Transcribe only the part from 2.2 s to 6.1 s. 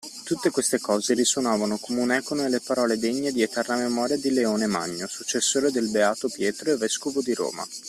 nelle parole degne di eterna memoria di Leone Magno, successore del